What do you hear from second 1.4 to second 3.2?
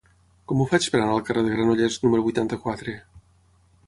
de Granollers número vuitanta-quatre?